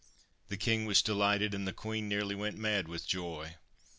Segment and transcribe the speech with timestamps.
[0.47, 3.57] The King was delighted, and the Queen nearly went mad with joy.